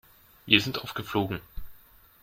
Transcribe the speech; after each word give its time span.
Wir 0.47 0.59
sind 0.61 0.79
aufgeflogen. 0.81 1.41